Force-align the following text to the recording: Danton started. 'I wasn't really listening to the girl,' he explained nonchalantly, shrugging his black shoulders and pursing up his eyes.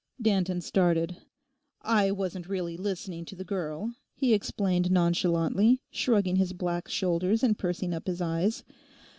Danton 0.19 0.61
started. 0.61 1.17
'I 1.83 2.09
wasn't 2.13 2.49
really 2.49 2.75
listening 2.75 3.23
to 3.25 3.35
the 3.35 3.43
girl,' 3.43 3.93
he 4.15 4.33
explained 4.33 4.89
nonchalantly, 4.89 5.83
shrugging 5.91 6.37
his 6.37 6.53
black 6.53 6.87
shoulders 6.87 7.43
and 7.43 7.55
pursing 7.59 7.93
up 7.93 8.07
his 8.07 8.19
eyes. 8.19 8.63